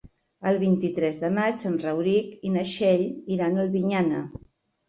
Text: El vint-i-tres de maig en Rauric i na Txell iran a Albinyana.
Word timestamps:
El 0.51 0.55
vint-i-tres 0.61 1.19
de 1.25 1.29
maig 1.35 1.65
en 1.71 1.77
Rauric 1.83 2.31
i 2.49 2.53
na 2.57 2.65
Txell 2.71 3.07
iran 3.37 3.61
a 3.61 3.63
Albinyana. 3.67 4.25